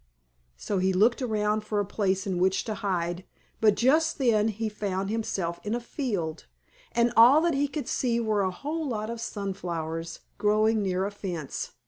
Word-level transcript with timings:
So 0.57 0.79
he 0.79 0.93
looked 0.93 1.21
around 1.21 1.63
for 1.63 1.79
a 1.79 1.85
place 1.85 2.25
in 2.25 2.39
which 2.39 2.63
to 2.63 2.73
hide, 2.73 3.23
but 3.59 3.75
just 3.75 4.17
then 4.17 4.47
he 4.47 4.67
found 4.67 5.11
himself 5.11 5.59
in 5.63 5.75
a 5.75 5.79
field, 5.79 6.47
and 6.91 7.13
all 7.15 7.39
that 7.41 7.53
he 7.53 7.67
could 7.67 7.87
see 7.87 8.19
were 8.19 8.41
a 8.41 8.49
whole 8.49 8.87
lot 8.87 9.11
of 9.11 9.21
sunflowers 9.21 10.21
growing 10.39 10.81
near 10.81 11.05
a 11.05 11.11
fence. 11.11 11.73